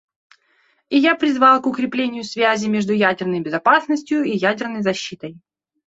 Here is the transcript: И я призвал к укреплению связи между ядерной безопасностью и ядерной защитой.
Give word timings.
И 0.89 0.97
я 0.97 1.13
призвал 1.15 1.61
к 1.61 1.67
укреплению 1.67 2.23
связи 2.23 2.65
между 2.67 2.91
ядерной 2.91 3.39
безопасностью 3.39 4.23
и 4.23 4.35
ядерной 4.35 4.81
защитой. 4.81 5.37